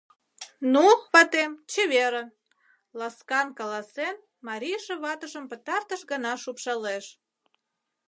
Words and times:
—Ну, 0.73 0.83
ватем, 1.11 1.51
чеверын!— 1.71 2.29
ласкан 2.99 3.47
каласен, 3.57 4.15
марийже 4.47 4.95
ватыжым 5.03 5.45
пытартыш 5.51 6.01
гана 6.11 6.31
шупшалеш. 6.43 7.05